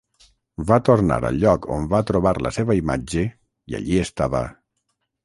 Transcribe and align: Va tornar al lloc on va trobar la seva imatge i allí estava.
Va 0.69 0.77
tornar 0.85 1.17
al 1.27 1.35
lloc 1.43 1.67
on 1.75 1.85
va 1.91 1.99
trobar 2.11 2.33
la 2.45 2.53
seva 2.57 2.77
imatge 2.79 3.27
i 3.73 3.79
allí 3.81 4.01
estava. 4.07 4.43